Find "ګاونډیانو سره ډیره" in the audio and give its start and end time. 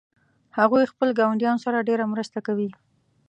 1.19-2.05